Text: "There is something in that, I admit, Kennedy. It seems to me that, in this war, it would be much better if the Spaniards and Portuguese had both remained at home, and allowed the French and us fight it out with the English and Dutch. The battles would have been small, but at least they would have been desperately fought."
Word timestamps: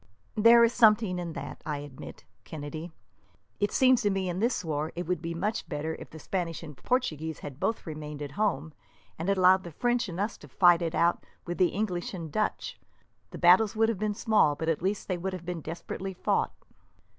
"There 0.33 0.63
is 0.63 0.73
something 0.73 1.19
in 1.19 1.33
that, 1.33 1.61
I 1.63 1.77
admit, 1.77 2.25
Kennedy. 2.43 2.91
It 3.59 3.71
seems 3.71 4.01
to 4.01 4.09
me 4.09 4.25
that, 4.25 4.29
in 4.31 4.39
this 4.39 4.65
war, 4.65 4.91
it 4.95 5.05
would 5.05 5.21
be 5.21 5.35
much 5.35 5.69
better 5.69 5.93
if 5.99 6.09
the 6.09 6.17
Spaniards 6.17 6.63
and 6.63 6.75
Portuguese 6.75 7.37
had 7.41 7.59
both 7.59 7.85
remained 7.85 8.23
at 8.23 8.31
home, 8.31 8.73
and 9.19 9.29
allowed 9.29 9.63
the 9.63 9.69
French 9.69 10.09
and 10.09 10.19
us 10.19 10.37
fight 10.39 10.81
it 10.81 10.95
out 10.95 11.23
with 11.45 11.59
the 11.59 11.67
English 11.67 12.15
and 12.15 12.31
Dutch. 12.31 12.79
The 13.29 13.37
battles 13.37 13.75
would 13.75 13.89
have 13.89 13.99
been 13.99 14.15
small, 14.15 14.55
but 14.55 14.69
at 14.69 14.81
least 14.81 15.07
they 15.07 15.19
would 15.19 15.33
have 15.33 15.45
been 15.45 15.61
desperately 15.61 16.15
fought." 16.15 16.51